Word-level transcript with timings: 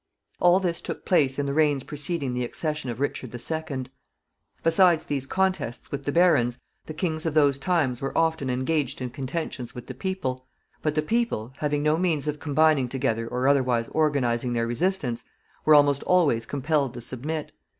All 0.39 0.59
this 0.59 0.81
took 0.81 1.05
place 1.05 1.37
in 1.37 1.45
the 1.45 1.53
reigns 1.53 1.83
preceding 1.83 2.33
the 2.33 2.43
accession 2.43 2.89
of 2.89 2.99
Richard 2.99 3.31
II. 3.35 3.85
Besides 4.63 5.05
these 5.05 5.27
contests 5.27 5.91
with 5.91 6.05
the 6.05 6.11
barons, 6.11 6.57
the 6.87 6.93
kings 6.95 7.27
of 7.27 7.35
those 7.35 7.59
times 7.59 8.01
were 8.01 8.17
often 8.17 8.49
engaged 8.49 8.99
in 8.99 9.11
contentions 9.11 9.75
with 9.75 9.85
the 9.85 9.93
people; 9.93 10.47
but 10.81 10.95
the 10.95 11.03
people, 11.03 11.53
having 11.57 11.83
no 11.83 11.97
means 11.99 12.27
of 12.27 12.39
combining 12.39 12.89
together 12.89 13.27
or 13.27 13.47
otherwise 13.47 13.89
organizing 13.89 14.53
their 14.53 14.65
resistance, 14.65 15.23
were 15.65 15.75
almost 15.75 16.01
always 16.01 16.47
compelled 16.47 16.95
to 16.95 17.01
submit. 17.01 17.51